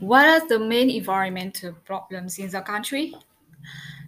What 0.00 0.26
are 0.26 0.48
the 0.48 0.58
main 0.58 0.90
environmental 0.90 1.72
problems 1.72 2.38
in 2.40 2.50
the 2.50 2.60
country? 2.60 3.14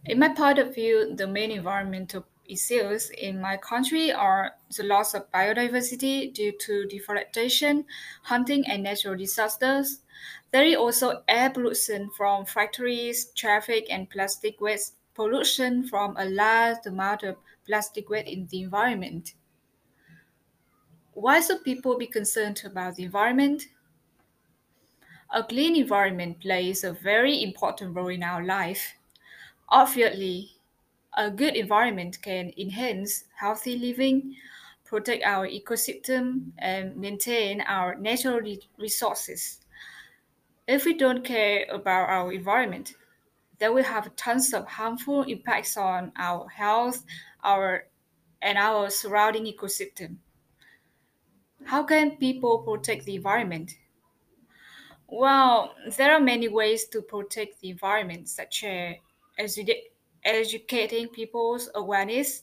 In 0.05 0.19
my 0.21 0.29
point 0.29 0.59
of 0.61 0.75
view, 0.75 1.15
the 1.17 1.27
main 1.27 1.51
environmental 1.51 2.25
issues 2.45 3.11
in 3.11 3.41
my 3.41 3.57
country 3.57 4.13
are 4.13 4.57
the 4.77 4.85
loss 4.85 5.13
of 5.15 5.29
biodiversity 5.33 6.33
due 6.33 6.53
to 6.59 6.87
deforestation, 6.87 7.87
hunting, 8.23 8.65
and 8.69 8.85
natural 8.85 9.17
disasters. 9.17 10.03
There 10.53 10.65
is 10.65 10.77
also 10.77 11.25
air 11.27 11.51
pollution 11.51 12.11
from 12.11 12.45
factories, 12.45 13.27
traffic, 13.33 13.87
and 13.91 14.09
plastic 14.09 14.61
waste 14.61 14.95
pollution 15.15 15.89
from 15.89 16.17
a 16.17 16.27
large 16.27 16.87
amount 16.87 17.25
of 17.25 17.39
plastic 17.67 18.09
waste 18.09 18.29
in 18.29 18.47
the 18.47 18.63
environment. 18.63 19.35
Why 21.15 21.41
should 21.41 21.65
people 21.65 21.97
be 21.97 22.07
concerned 22.07 22.61
about 22.67 22.97
the 22.97 23.05
environment? 23.05 23.65
A 25.33 25.43
clean 25.43 25.75
environment 25.75 26.39
plays 26.39 26.85
a 26.85 26.93
very 26.93 27.43
important 27.43 27.97
role 27.97 28.07
in 28.07 28.23
our 28.23 28.41
life. 28.45 28.95
Obviously, 29.69 30.59
a 31.17 31.31
good 31.31 31.57
environment 31.57 32.23
can 32.23 32.53
enhance 32.59 33.25
healthy 33.37 33.79
living, 33.79 34.37
protect 34.85 35.25
our 35.25 35.49
ecosystem, 35.49 36.53
and 36.59 36.97
maintain 36.97 37.63
our 37.63 37.97
natural 37.97 38.41
re- 38.41 38.61
resources. 38.79 39.61
If 40.67 40.85
we 40.85 40.95
don't 40.95 41.25
care 41.25 41.67
about 41.71 42.09
our 42.11 42.33
environment, 42.33 42.95
then 43.59 43.75
we 43.75 43.83
have 43.85 44.17
tons 44.17 44.55
of 44.55 44.69
harmful 44.69 45.23
impacts 45.25 45.77
on 45.77 46.13
our 46.17 46.49
health, 46.49 47.05
our 47.45 47.89
and 48.43 48.59
our 48.59 48.91
surrounding 48.91 49.45
ecosystem. 49.47 50.19
How 51.65 51.83
can 51.83 52.19
people 52.19 52.59
protect 52.61 53.05
the 53.05 53.17
environment? 53.17 53.73
Well, 55.13 55.77
there 55.97 56.13
are 56.13 56.19
many 56.21 56.49
ways 56.49 56.87
to 56.89 57.03
protect 57.03 57.61
the 57.61 57.71
environment, 57.71 58.29
such 58.29 58.65
as 58.65 58.97
edu- 59.39 59.91
educating 60.25 61.07
people's 61.09 61.69
awareness 61.75 62.43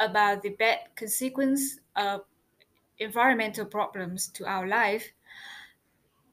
about 0.00 0.42
the 0.42 0.50
bad 0.50 0.94
consequence 0.96 1.80
of 1.96 2.26
environmental 2.98 3.66
problems 3.66 4.28
to 4.30 4.46
our 4.46 4.66
life, 4.68 5.12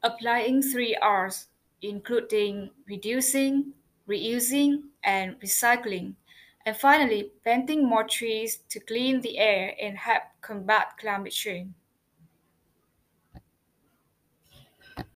applying 0.02 0.62
three 0.62 0.96
R's, 0.96 1.48
including 1.82 2.70
reducing, 2.86 3.74
reusing, 4.08 4.84
and 5.04 5.38
recycling, 5.40 6.16
and 6.64 6.74
finally, 6.74 7.32
planting 7.42 7.84
more 7.86 8.04
trees 8.04 8.56
to 8.70 8.80
clean 8.80 9.20
the 9.20 9.36
air 9.36 9.76
and 9.78 9.98
help 9.98 10.22
combat 10.40 10.96
climate 10.96 11.34
change. 11.34 11.74